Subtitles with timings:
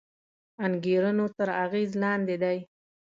[0.65, 2.57] انګېرنو تر اغېز لاندې دی